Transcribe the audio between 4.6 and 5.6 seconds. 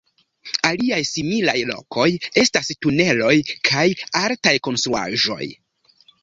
konstruaĵoj.